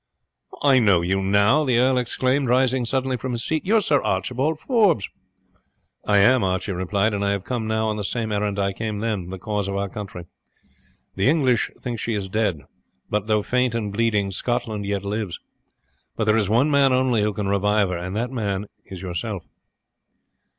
[0.63, 3.63] "I know you now!" the earl exclaimed, rising suddenly from his seat.
[3.67, 5.07] "You are Sir Archibald Forbes?"
[6.07, 8.97] "I am," Archie replied, "and I have come now on the same errand I came
[8.97, 10.25] then the cause of our country.
[11.17, 12.61] The English think she is dead,
[13.11, 15.39] but, though faint and bleeding, Scotland yet lives;
[16.15, 19.45] but there is one man only who can revive her, and that man is yourself."